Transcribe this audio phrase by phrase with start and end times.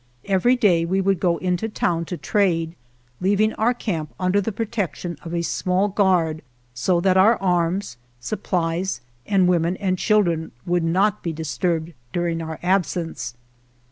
[0.25, 2.75] Every day we would go into town to trade,
[3.19, 6.41] leaving our camp under the protec tion of a small guard
[6.73, 12.41] so that our arms, sup plies, and women and children would not be disturbed during
[12.41, 13.35] our absence.